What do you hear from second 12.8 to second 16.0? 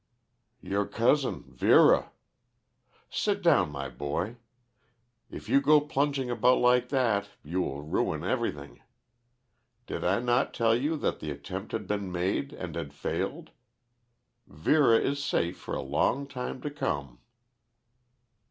failed? Vera is safe for a